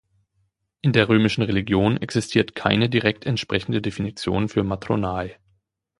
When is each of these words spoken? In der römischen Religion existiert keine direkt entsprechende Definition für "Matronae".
In 0.81 0.93
der 0.93 1.09
römischen 1.09 1.43
Religion 1.43 1.97
existiert 1.97 2.55
keine 2.55 2.89
direkt 2.89 3.23
entsprechende 3.27 3.83
Definition 3.83 4.49
für 4.49 4.63
"Matronae". 4.63 5.35